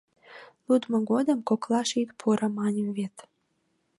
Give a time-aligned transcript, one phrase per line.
[0.67, 3.15] «Лудмо годым коклаш ит пуро!» маньым вет!